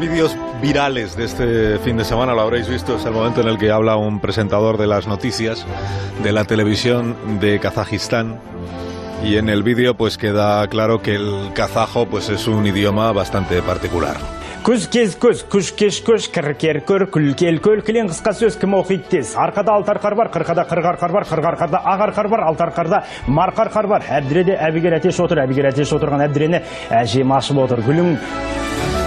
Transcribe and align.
vídeos 0.00 0.36
virales 0.62 1.16
de 1.16 1.24
este 1.24 1.78
fin 1.78 1.96
de 1.96 2.04
semana, 2.04 2.34
lo 2.34 2.40
habréis 2.40 2.68
visto, 2.68 2.96
es 2.96 3.04
el 3.04 3.12
momento 3.12 3.42
en 3.42 3.48
el 3.48 3.58
que 3.58 3.70
habla 3.70 3.96
un 3.96 4.20
presentador 4.20 4.78
de 4.78 4.86
las 4.86 5.06
noticias 5.06 5.66
de 6.22 6.32
la 6.32 6.44
televisión 6.44 7.16
de 7.40 7.60
Kazajistán. 7.60 8.38
Y 9.22 9.36
en 9.36 9.48
el 9.48 9.62
vídeo 9.62 9.94
pues 9.94 10.18
queda 10.18 10.66
claro 10.68 11.02
que 11.02 11.14
el 11.14 11.52
kazajo 11.54 12.06
pues 12.06 12.28
es 12.28 12.46
un 12.46 12.66
idioma 12.66 13.12
bastante 13.12 13.62
particular. 13.62 14.16
күз 14.66 14.88
кез 14.90 15.12
көз 15.14 15.44
күш 15.46 15.68
кеш 15.78 16.00
көш 16.02 16.24
кір 16.34 16.48
кер 16.58 16.80
көр 16.82 17.04
күл 17.14 17.28
кел 17.38 17.60
көл 17.62 17.84
кілең 17.86 18.08
қысқа 18.10 18.32
сөз 18.34 18.56
кім 18.58 18.74
оқиды 18.80 19.06
тез 19.12 19.36
арқада 19.38 19.76
алты 19.76 19.94
арқар 19.94 20.16
бар 20.18 20.32
қырқада 20.34 20.66
қырық 20.66 20.90
арқар 20.90 21.14
бар 21.14 21.28
қырық 21.30 21.48
арқарда 21.52 21.84
ақ 21.94 22.04
арқар 22.08 22.28
бар 22.32 22.44
алты 22.48 22.66
арқарда 22.66 23.02
марқа 23.30 23.68
арқар 23.68 23.86
бар 23.86 24.10
әбдіреде 24.18 24.58
әбігер 24.58 24.98
әтеш 24.98 25.22
отыр 25.22 25.44
әбігер 25.46 25.70
әтеш 25.70 25.94
отырған 25.94 26.26
әбдірені 26.26 26.64
әжем 26.98 27.38
ашып 27.38 27.62
отыр 27.62 27.86
гүлің 27.86 28.16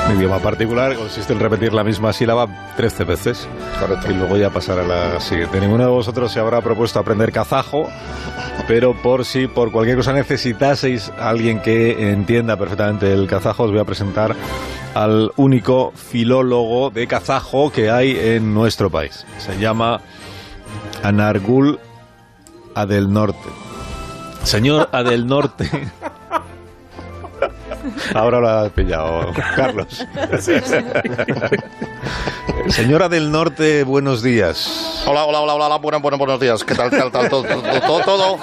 Un 0.07 0.17
idioma 0.17 0.39
particular 0.39 0.95
consiste 0.97 1.33
en 1.33 1.41
repetir 1.41 1.73
la 1.73 1.83
misma 1.83 2.13
sílaba 2.13 2.47
13 2.77 3.05
veces. 3.05 3.49
Y 4.09 4.13
luego 4.13 4.37
ya 4.37 4.51
pasar 4.51 4.79
a 4.79 4.85
la 4.85 5.21
siguiente. 5.21 5.61
Ninguno 5.61 5.85
de 5.85 5.91
vosotros 5.91 6.31
se 6.31 6.41
habrá 6.41 6.61
propuesto 6.61 6.99
aprender 6.99 7.33
kazajo, 7.33 7.89
pero 8.69 8.95
por 8.95 9.25
si 9.25 9.47
por 9.47 9.73
cualquier 9.73 9.97
cosa 9.97 10.13
necesitaseis 10.13 11.11
a 11.19 11.31
alguien 11.31 11.61
que 11.61 12.13
entienda 12.13 12.57
perfectamente 12.57 13.13
el 13.13 13.27
kazajo, 13.27 13.65
os 13.65 13.71
voy 13.71 13.81
a 13.81 13.85
presentar 13.85 14.37
al 14.95 15.33
único 15.37 15.93
filólogo 15.93 16.91
de 16.91 17.07
kazajo 17.07 17.73
que 17.73 17.91
hay 17.91 18.17
en 18.17 18.55
nuestro 18.55 18.91
país. 18.91 19.27
Se 19.39 19.59
llama 19.59 20.01
Anargul 21.03 21.79
Adel 22.75 23.13
Norte. 23.13 23.49
Señor 24.45 24.89
Adel 24.93 25.27
Norte. 25.27 25.69
Ahora 28.13 28.41
lo 28.41 28.49
has 28.49 28.73
pillado, 28.73 29.33
Carlos. 29.57 30.07
Señora 32.69 33.09
del 33.09 33.31
Norte, 33.31 33.85
buenos 33.85 34.23
días. 34.23 35.03
Hola, 35.07 35.25
hola, 35.25 35.41
hola, 35.41 35.55
hola, 35.55 35.67
hola, 35.67 35.77
buenos, 35.79 36.03
buenos, 36.03 36.19
buenos 36.19 36.41
días. 36.41 36.65
¿Qué 36.65 36.75
tal, 36.75 36.91
tal, 36.91 37.11
tal, 37.11 37.29
todo, 37.29 37.43
todo, 37.45 37.81
todo, 37.81 38.01
todo? 38.05 38.39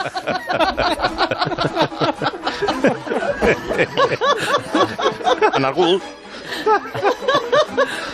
Anargul. 5.53 6.01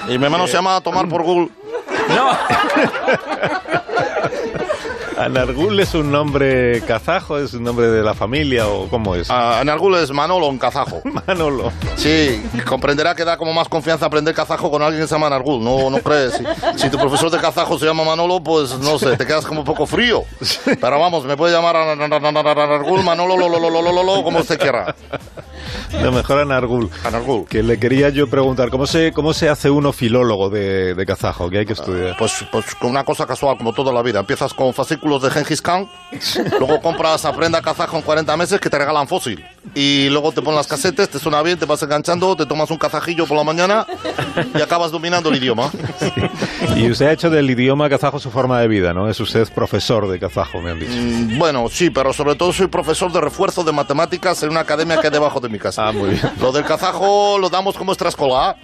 Y 0.07 0.17
mi 0.17 0.25
hermano 0.25 0.47
se 0.47 0.53
llama 0.53 0.81
Tomar 0.81 1.07
por 1.07 1.23
Gul. 1.23 1.51
¿Anargul 5.17 5.79
es 5.79 5.95
un 5.95 6.11
nombre 6.11 6.81
kazajo? 6.81 7.39
¿Es 7.39 7.53
un 7.53 7.63
nombre 7.63 7.87
de 7.87 8.03
la 8.03 8.13
familia 8.13 8.67
o 8.67 8.87
cómo 8.87 9.15
es? 9.15 9.29
Ah, 9.31 9.59
Anargul 9.59 9.95
es 9.95 10.11
Manolo 10.11 10.47
en 10.47 10.59
kazajo. 10.59 11.01
Manolo. 11.27 11.71
Sí, 11.95 12.43
comprenderá 12.67 13.15
que 13.15 13.25
da 13.25 13.37
como 13.37 13.51
más 13.53 13.67
confianza 13.67 14.05
aprender 14.05 14.35
kazajo 14.35 14.69
con 14.69 14.81
alguien 14.81 15.01
que 15.03 15.07
se 15.07 15.15
llama 15.15 15.27
Anargul, 15.27 15.63
¿no, 15.63 15.89
no 15.89 15.97
crees? 15.99 16.33
Si, 16.33 16.43
si 16.81 16.89
tu 16.89 16.97
profesor 16.97 17.31
de 17.31 17.39
kazajo 17.39 17.79
se 17.79 17.85
llama 17.85 18.03
Manolo, 18.03 18.41
pues 18.43 18.77
no 18.77 18.99
sé, 18.99 19.17
te 19.17 19.25
quedas 19.25 19.45
como 19.45 19.61
un 19.61 19.65
poco 19.65 19.85
frío. 19.87 20.23
Pero 20.65 20.99
vamos, 20.99 21.25
me 21.25 21.35
puede 21.35 21.53
llamar 21.53 21.75
Anargul, 21.75 23.03
Manolo, 23.03 23.37
lo, 23.37 23.49
lo, 23.49 23.59
lo, 23.59 23.81
lo, 23.81 23.91
lo, 23.91 24.03
lo, 24.03 24.23
como 24.23 24.39
usted 24.39 24.59
quiera. 24.59 24.95
Lo 26.01 26.11
mejor 26.11 26.39
Anargul. 26.39 26.89
Anargul. 27.03 27.45
Que 27.47 27.63
le 27.63 27.79
quería 27.79 28.09
yo 28.09 28.27
preguntar, 28.27 28.69
¿cómo 28.69 28.85
se, 28.87 29.11
cómo 29.11 29.33
se 29.33 29.49
hace 29.49 29.69
uno 29.69 29.93
filólogo 29.93 30.49
de, 30.49 30.93
de 30.95 31.05
kazajo? 31.05 31.49
Que 31.49 31.59
hay 31.59 31.65
que 31.65 31.73
estudiar. 31.73 32.15
Pues, 32.17 32.45
pues 32.51 32.75
con 32.75 32.89
una 32.89 33.03
cosa 33.03 33.25
casual, 33.25 33.57
como 33.57 33.73
toda 33.73 33.91
la 33.93 34.01
vida. 34.01 34.19
Empiezas 34.19 34.53
con 34.53 34.73
fascículos 34.73 35.21
de 35.21 35.31
Gengis 35.31 35.61
Khan, 35.61 35.87
luego 36.59 36.81
compras 36.81 37.25
aprenda 37.25 37.61
kazajo 37.61 37.97
en 37.97 38.03
40 38.03 38.37
meses 38.37 38.59
que 38.59 38.69
te 38.69 38.77
regalan 38.77 39.07
fósil. 39.07 39.43
Y 39.75 40.09
luego 40.09 40.31
te 40.31 40.41
ponen 40.41 40.55
las 40.57 40.67
casetes, 40.67 41.09
te 41.09 41.19
suena 41.19 41.41
bien, 41.41 41.57
te 41.57 41.65
vas 41.65 41.81
enganchando, 41.83 42.35
te 42.35 42.45
tomas 42.45 42.69
un 42.71 42.77
kazajillo 42.77 43.25
por 43.25 43.37
la 43.37 43.43
mañana 43.43 43.85
y 44.57 44.61
acabas 44.61 44.91
dominando 44.91 45.29
el 45.29 45.35
idioma. 45.37 45.69
Y 46.75 46.89
usted 46.89 47.07
ha 47.07 47.11
hecho 47.11 47.29
del 47.29 47.49
idioma 47.49 47.89
kazajo 47.89 48.19
su 48.19 48.31
forma 48.31 48.59
de 48.61 48.67
vida, 48.67 48.93
¿no? 48.93 49.09
Es 49.09 49.19
usted 49.19 49.47
profesor 49.53 50.07
de 50.09 50.19
kazajo, 50.19 50.61
me 50.61 50.71
han 50.71 50.79
dicho. 50.79 50.91
Mm, 50.95 51.37
Bueno, 51.37 51.67
sí, 51.69 51.89
pero 51.89 52.13
sobre 52.13 52.35
todo 52.35 52.51
soy 52.53 52.67
profesor 52.67 53.11
de 53.11 53.21
refuerzo 53.21 53.63
de 53.63 53.71
matemáticas 53.71 54.41
en 54.43 54.49
una 54.49 54.61
academia 54.61 54.99
que 54.99 55.07
hay 55.07 55.13
debajo 55.13 55.39
de 55.39 55.49
mi 55.49 55.59
casa. 55.59 55.87
Ah, 55.87 55.91
muy 55.91 56.09
bien. 56.11 56.21
Lo 56.41 56.51
del 56.51 56.63
kazajo 56.65 57.37
lo 57.39 57.49
damos 57.49 57.75
como 57.77 57.91
extraescolar, 57.91 58.57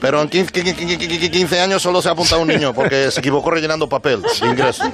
pero 0.00 0.20
en 0.22 0.28
15, 0.28 0.52
15 0.52 1.30
15 1.30 1.60
años 1.60 1.82
solo 1.82 2.02
se 2.02 2.08
ha 2.08 2.12
apuntado 2.12 2.42
un 2.42 2.48
niño 2.48 2.72
porque 2.74 3.10
se 3.10 3.20
equivocó 3.20 3.50
rellenando 3.50 3.88
papel 3.88 4.22
de 4.22 4.46
ingreso. 4.46 4.84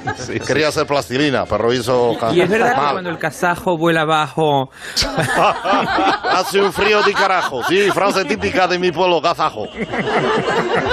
Quería 0.45 0.71
ser 0.71 0.85
plastilina, 0.87 1.45
pero 1.45 1.73
hizo... 1.73 2.15
Y 2.33 2.41
es 2.41 2.49
verdad 2.49 2.71
que 2.75 2.77
mal. 2.81 2.91
cuando 2.93 3.09
el 3.09 3.17
kazajo 3.17 3.77
vuela 3.77 4.01
abajo, 4.01 4.69
Hace 5.49 6.61
un 6.61 6.71
frío 6.73 7.01
de 7.03 7.13
carajo. 7.13 7.63
Sí, 7.65 7.89
frase 7.93 8.25
típica 8.25 8.67
de 8.67 8.77
mi 8.79 8.91
pueblo, 8.91 9.21
kazajo. 9.21 9.67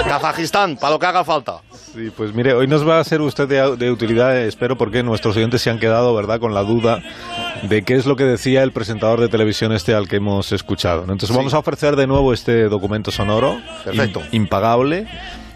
Kazajistán, 0.07 0.77
para 0.77 0.93
lo 0.93 0.99
que 0.99 1.05
haga 1.05 1.23
falta. 1.23 1.57
Sí, 1.71 2.11
pues 2.15 2.33
mire, 2.33 2.53
hoy 2.53 2.67
nos 2.67 2.87
va 2.87 2.99
a 2.99 3.03
ser 3.03 3.21
usted 3.21 3.47
de, 3.47 3.75
de 3.77 3.91
utilidad, 3.91 4.35
espero, 4.37 4.77
porque 4.77 5.03
nuestros 5.03 5.35
oyentes 5.37 5.61
se 5.61 5.69
han 5.69 5.79
quedado, 5.79 6.13
¿verdad?, 6.13 6.39
con 6.39 6.53
la 6.53 6.63
duda 6.63 7.01
de 7.63 7.83
qué 7.83 7.95
es 7.95 8.05
lo 8.05 8.15
que 8.15 8.23
decía 8.25 8.63
el 8.63 8.71
presentador 8.71 9.19
de 9.21 9.29
televisión 9.29 9.71
este 9.71 9.93
al 9.95 10.07
que 10.07 10.17
hemos 10.17 10.51
escuchado. 10.51 11.05
¿no? 11.05 11.13
Entonces 11.13 11.35
vamos 11.35 11.53
a 11.53 11.59
ofrecer 11.59 11.95
de 11.95 12.05
nuevo 12.07 12.33
este 12.33 12.63
documento 12.67 13.11
sonoro, 13.11 13.57
Perfecto. 13.83 14.21
im- 14.21 14.27
impagable, 14.33 15.07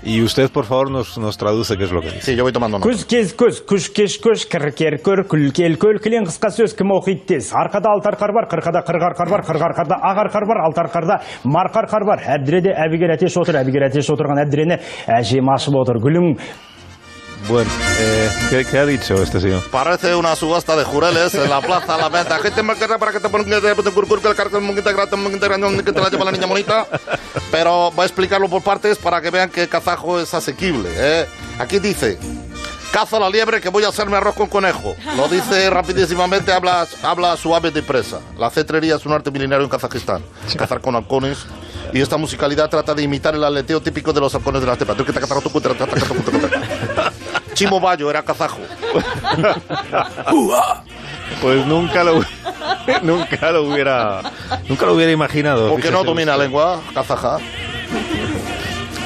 y 0.04 0.22
usted, 0.22 0.50
por 0.50 0.66
favor, 0.66 0.90
nos, 0.90 1.18
nos 1.18 1.38
traduce 1.38 1.76
qué 1.78 1.84
es 1.84 1.92
lo 1.92 2.02
que 2.02 2.08
dice. 2.08 2.22
Sí, 2.22 2.36
yo 2.36 2.44
voy 2.44 2.54
tomando 2.54 2.80
nota. 2.80 2.88
күз 2.90 3.04
кез 3.10 3.34
көз 3.36 3.60
күш 3.68 3.90
кеш 3.96 4.16
көш 4.24 4.46
кір 4.50 4.70
кер 4.78 4.98
көр 5.04 5.24
күл 5.28 5.52
кел 5.56 5.76
көл 5.82 6.00
кілең 6.00 6.30
қысқа 6.30 6.52
сөз 6.56 6.76
кім 6.78 6.94
оқиды 6.96 7.26
тез 7.34 7.52
арқада 7.52 7.92
алты 7.92 8.09
арқар 8.14 8.34
бар 8.36 8.48
қырқада 8.52 8.84
қырық 8.88 9.06
арқар 9.09 9.34
бар 9.34 9.44
қырық 9.50 9.66
арқарда 9.68 10.00
ақ 10.09 10.22
арқар 10.24 10.48
бар 10.48 10.62
алты 10.64 10.82
арқарда 10.86 11.20
марқа 11.44 11.84
арқар 11.84 12.08
бар 12.08 12.24
әбдіреде 12.38 12.74
әбігер 12.86 13.16
әтеш 13.18 13.36
отыр 13.42 13.59
әбігер 13.59 13.90
әтеш 13.90 14.09
отырған 14.16 14.44
әбдірені 14.46 14.80
әжем 15.20 15.52
ашып 15.52 15.76
отыр 15.82 16.00
гүлің 16.00 16.34
Bueno, 17.48 17.72
eh, 18.00 18.30
¿qué, 18.50 18.66
qué 18.66 18.78
ha 18.78 18.86
dicho 18.86 19.16
este 19.22 19.40
señor? 19.40 19.64
Parece 19.72 20.14
una 20.14 20.36
subasta 20.36 20.76
de 20.76 20.84
jureles 20.84 21.34
en 21.36 21.50
la 21.50 21.62
plaza 21.62 21.98
La 21.98 22.10
Venta. 22.10 22.38
Gente 22.40 22.62
marcará 22.62 22.98
para 22.98 23.12
que 23.12 23.20
te 23.20 23.30
pongan 23.30 23.52
el 23.54 23.62
que 25.84 25.92
te 25.92 26.00
la 26.02 26.10
lleva 26.10 26.26
la 26.26 26.32
niña 26.32 26.46
bonita. 26.46 26.86
Pero 27.52 27.92
voy 27.92 28.04
a 28.04 28.06
explicarlo 28.06 28.50
por 28.50 28.62
partes 28.62 28.98
para 28.98 29.22
que 29.22 29.30
vean 29.30 29.50
que 29.50 29.68
kazajo 29.68 30.20
es 30.20 30.34
asequible. 30.34 30.90
¿eh? 30.94 31.28
Aquí 31.60 31.80
dice. 31.80 32.20
Caza 32.92 33.20
la 33.20 33.30
liebre 33.30 33.62
que 33.62 33.70
voy 33.70 33.84
a 33.84 33.90
hacerme 33.90 34.18
arroz 34.18 34.34
con 34.34 34.48
conejo. 34.48 34.96
Lo 35.16 35.28
dice 35.28 35.70
rapidísimamente, 35.70 36.52
habla, 36.52 36.88
habla 37.04 37.38
suave 37.38 37.70
de 37.70 37.84
presa. 37.84 38.20
La 38.38 38.50
cetrería 38.50 38.96
es 38.96 39.06
un 39.06 39.14
arte 39.14 39.30
milenario 39.30 39.64
en 39.64 39.70
Kazajistán. 39.70 40.24
Cazar 40.58 40.82
con 40.82 40.96
halcones. 40.96 41.46
Y 41.94 42.02
esta 42.02 42.18
musicalidad 42.18 42.68
trata 42.70 42.96
de 42.96 43.04
imitar 43.04 43.36
el 43.36 43.44
aleteo 43.44 43.80
típico 43.80 44.12
de 44.12 44.20
los 44.20 44.34
halcones 44.34 44.62
de 44.62 44.68
la 44.68 44.74
estepa. 44.74 44.96
Chimo 47.59 47.81
Bayo 47.81 48.09
era 48.09 48.24
kazajo. 48.24 48.62
pues 51.42 51.66
nunca 51.66 52.06
lo, 52.06 52.22
nunca 53.03 53.52
lo 53.52 53.64
hubiera, 53.64 54.22
nunca 54.70 54.86
lo 54.86 54.94
hubiera 54.94 55.12
imaginado. 55.12 55.68
Porque 55.68 55.92
no 55.92 56.06
domina 56.06 56.36
usted. 56.36 56.46
lengua 56.46 56.80
kazaja. 56.94 57.40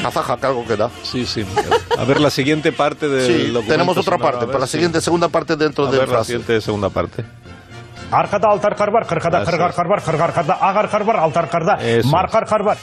Kazaja, 0.03 0.37
que 0.37 0.45
algo 0.45 0.67
queda. 0.67 0.91
Sí, 1.01 1.25
sí. 1.25 1.43
A 1.97 2.03
ver 2.03 2.21
la 2.21 2.29
siguiente 2.29 2.71
parte 2.71 3.09
del 3.09 3.25
sí, 3.25 3.47
documento 3.47 3.71
Tenemos 3.71 3.97
otra 3.97 4.17
sonora, 4.17 4.31
parte, 4.31 4.45
para 4.45 4.59
la 4.59 4.67
siguiente 4.67 4.99
sí. 4.99 5.05
segunda 5.05 5.29
parte 5.29 5.55
dentro 5.55 5.87
a 5.87 5.91
de 5.91 5.97
ver 5.97 6.09
la 6.09 6.23
siguiente 6.23 6.61
segunda 6.61 6.91
parte. 6.91 7.25
Arkada 8.11 8.51
altar 8.51 8.75
kar 8.75 8.91
var, 8.91 9.07
kırkada 9.07 9.43
kırgar 9.43 9.73
kar 9.73 9.87
var, 9.87 10.03
agar 10.61 10.89
kar 10.91 11.17
altar 11.17 11.49
karda, 11.49 11.79
markar 12.03 12.45
kar 12.45 12.77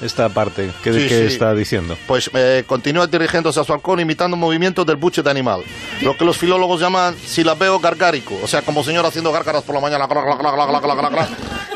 esta 0.00 0.28
parte 0.28 0.70
que, 0.82 0.92
sí, 0.92 1.08
que 1.08 1.28
sí. 1.28 1.34
está 1.34 1.54
diciendo. 1.54 1.96
Pues 2.06 2.30
eh, 2.34 2.64
continúa 2.66 3.06
dirigiéndose 3.06 3.60
a 3.60 3.64
su 3.64 3.72
halcón 3.72 4.00
imitando 4.00 4.36
movimientos 4.36 4.86
del 4.86 4.96
buche 4.96 5.22
de 5.22 5.30
animal, 5.30 5.62
lo 6.02 6.16
que 6.16 6.24
los 6.24 6.36
filólogos 6.36 6.80
llaman 6.80 7.16
silabeo 7.16 7.78
gargárico, 7.78 8.34
o 8.42 8.46
sea, 8.46 8.62
como 8.62 8.82
señor 8.84 9.06
haciendo 9.06 9.32
gárgaras 9.32 9.62
por 9.62 9.74
la 9.74 9.80
mañana. 9.80 10.08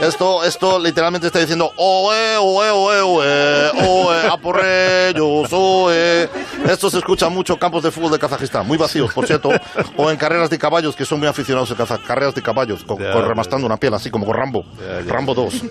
Esto, 0.01 0.45
esto 0.45 0.79
literalmente 0.79 1.27
está 1.27 1.41
diciendo 1.41 1.73
oe, 1.77 2.37
oe, 2.39 2.71
oe, 2.71 3.01
oe, 3.01 3.71
oe, 3.85 4.29
a 4.29 4.37
por 4.37 4.65
ellos, 4.65 5.49
oe. 5.53 6.29
Esto 6.69 6.91
se 6.91 6.99
escucha 6.99 7.29
mucho 7.29 7.55
en 7.55 7.59
campos 7.59 7.83
de 7.83 7.91
fútbol 7.91 8.13
de 8.13 8.19
Kazajistán, 8.19 8.67
muy 8.67 8.79
vacíos, 8.79 9.13
por 9.13 9.27
cierto, 9.27 9.51
o 9.97 10.11
en 10.11 10.17
carreras 10.17 10.51
de 10.51 10.59
caballos, 10.59 10.95
que 10.95 11.05
son 11.05 11.19
muy 11.19 11.29
aficionados 11.29 11.73
a 11.79 11.99
carreras 11.99 12.35
de 12.35 12.43
caballos, 12.43 12.85
con, 12.85 12.97
con 12.97 13.27
remastando 13.27 13.67
una 13.67 13.77
piel, 13.77 13.95
así 13.95 14.11
como 14.11 14.27
con 14.27 14.37
Rambo, 14.37 14.65
yeah, 14.79 15.03
Rambo 15.13 15.35
2, 15.35 15.63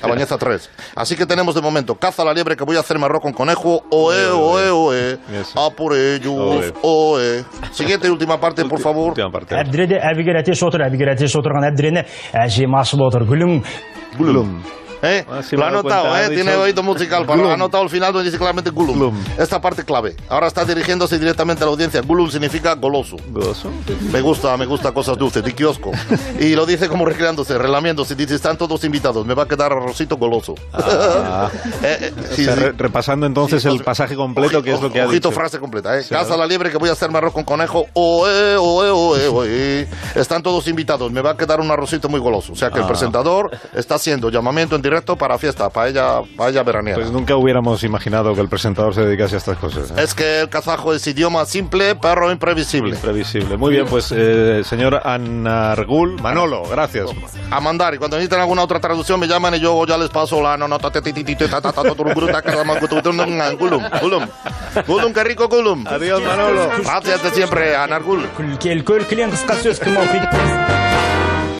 Cabañeza 0.00 0.38
3. 0.38 0.70
Así 0.96 1.16
que 1.16 1.26
tenemos 1.26 1.54
de 1.54 1.60
momento 1.60 1.71
momento. 1.72 1.94
Caza 1.94 2.24
la 2.24 2.32
liebre 2.32 2.56
que 2.56 2.64
voy 2.64 2.76
a 2.76 2.80
hacerme 2.80 3.06
arroz 3.06 3.22
con 3.22 3.32
conejo. 3.32 3.82
Oe, 3.90 4.26
oe, 4.30 4.70
oe. 4.70 5.18
A 5.56 5.70
por 5.70 5.96
ellos. 5.96 6.72
Oe. 6.82 7.44
Siguiente 7.72 8.08
y 8.08 8.10
última 8.10 8.38
parte, 8.38 8.64
por 8.64 8.80
favor. 8.80 9.14
Abdrede, 9.20 10.00
Abigeratis, 10.02 10.62
otro, 10.62 10.84
Abigeratis, 10.84 11.34
otro, 11.34 11.52
Abdrene. 11.56 12.04
Así 12.32 12.66
más, 12.66 12.92
otro. 12.94 13.24
Glum. 13.24 13.62
Glum. 14.18 14.62
¿Eh? 15.02 15.24
Ah, 15.30 15.42
sí 15.42 15.56
lo 15.56 15.64
ha 15.64 15.68
he 15.68 15.72
dado 15.72 15.82
notado, 15.82 16.08
cuenta, 16.10 16.26
¿eh? 16.26 16.34
Tiene 16.34 16.54
oído 16.54 16.82
musical. 16.82 17.26
Para, 17.26 17.40
Glum. 17.40 17.52
ha 17.52 17.56
notado 17.56 17.82
el 17.82 17.90
final 17.90 18.12
donde 18.12 18.26
dice 18.26 18.38
claramente 18.38 18.70
Gulum. 18.70 18.96
Glum. 18.96 19.24
Esta 19.36 19.60
parte 19.60 19.84
clave. 19.84 20.14
Ahora 20.28 20.46
está 20.46 20.64
dirigiéndose 20.64 21.18
directamente 21.18 21.62
a 21.64 21.66
la 21.66 21.72
audiencia. 21.72 22.00
Gulum 22.02 22.30
significa 22.30 22.74
goloso. 22.74 23.16
Gozo. 23.30 23.70
Me 24.12 24.20
gusta, 24.20 24.56
me 24.56 24.64
gusta 24.66 24.92
cosas 24.92 25.18
dulces, 25.18 25.42
de 25.42 25.52
kiosco. 25.54 25.90
Y 26.38 26.54
lo 26.54 26.66
dice 26.66 26.88
como 26.88 27.04
recreándose, 27.04 27.58
relamiéndose. 27.58 28.14
Dice, 28.14 28.34
están 28.36 28.56
todos 28.56 28.84
invitados, 28.84 29.26
me 29.26 29.34
va 29.34 29.42
a 29.42 29.48
quedar 29.48 29.72
arrocito 29.72 30.16
goloso. 30.16 30.54
Ah. 30.72 31.50
Eh, 31.82 31.98
eh, 32.00 32.12
sí, 32.30 32.42
O 32.42 32.44
sea, 32.44 32.54
sí. 32.54 32.60
re- 32.60 32.72
repasando 32.72 33.26
entonces 33.26 33.64
el 33.64 33.82
pasaje 33.82 34.14
completo, 34.14 34.62
que 34.62 34.72
es 34.72 34.80
lo 34.80 34.92
que 34.92 35.00
ha 35.00 35.06
Ojito 35.06 35.30
dicho. 35.30 35.32
frase 35.40 35.58
completa, 35.58 35.98
¿eh? 35.98 36.04
Casa 36.08 36.36
la 36.36 36.46
liebre 36.46 36.70
que 36.70 36.78
voy 36.78 36.88
a 36.88 36.92
hacerme 36.92 37.18
arroz 37.18 37.32
con 37.32 37.42
conejo. 37.42 37.86
Oe, 37.94 38.56
oe, 38.56 38.90
oe, 38.90 39.28
oe. 39.28 39.88
Están 40.14 40.42
todos 40.44 40.68
invitados, 40.68 41.10
me 41.10 41.20
va 41.20 41.30
a 41.30 41.36
quedar 41.36 41.60
un 41.60 41.70
arrocito 41.72 42.08
muy 42.08 42.20
goloso. 42.20 42.52
O 42.52 42.56
sea 42.56 42.70
que 42.70 42.78
el 42.78 42.84
Ah. 42.84 42.88
presentador 42.88 43.50
está 43.74 43.96
haciendo 43.96 44.30
llamamiento 44.30 44.76
en 44.76 44.82
directo 44.82 44.91
para 45.16 45.38
fiesta, 45.38 45.70
para 45.70 45.88
ella, 45.88 46.20
para 46.36 46.50
ella 46.50 46.62
veraniega. 46.62 46.98
Pues 46.98 47.10
nunca 47.10 47.36
hubiéramos 47.36 47.82
imaginado 47.84 48.34
que 48.34 48.40
el 48.40 48.48
presentador 48.48 48.94
se 48.94 49.02
dedicase 49.02 49.36
a 49.36 49.38
estas 49.38 49.58
cosas. 49.58 49.90
¿eh? 49.90 49.94
Es 49.98 50.14
que 50.14 50.40
el 50.40 50.48
kazajo 50.48 50.94
es 50.94 51.06
idioma 51.06 51.44
simple, 51.46 51.94
pero 51.94 52.30
imprevisible. 52.30 52.90
Imprevisible. 52.90 53.56
Muy 53.56 53.74
bien, 53.74 53.86
pues 53.86 54.12
eh, 54.14 54.62
señor 54.64 55.00
Anargul, 55.04 56.20
Manolo, 56.20 56.64
gracias. 56.64 57.10
A 57.50 57.60
mandar, 57.60 57.94
y 57.94 57.98
cuando 57.98 58.16
necesiten 58.16 58.40
alguna 58.40 58.62
otra 58.62 58.80
traducción 58.80 59.18
me 59.20 59.26
llaman 59.26 59.54
y 59.54 59.60
yo 59.60 59.84
ya 59.86 59.96
les 59.98 60.10
paso 60.10 60.42
la 60.42 60.56
no 60.56 60.68
no. 60.68 60.78
Gulum, 64.86 65.12
qué 65.12 65.24
rico 65.24 65.48
Gulum. 65.48 65.86
Adiós, 65.86 66.22
Manolo. 66.22 66.70
Gracias 66.82 67.22
de 67.22 67.30
siempre, 67.30 67.76
Anargul. 67.76 68.28